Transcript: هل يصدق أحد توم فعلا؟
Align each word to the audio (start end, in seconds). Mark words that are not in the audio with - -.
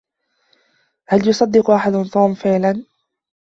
هل 1.07 1.27
يصدق 1.29 1.69
أحد 1.71 1.91
توم 2.13 2.33
فعلا؟ 2.33 2.83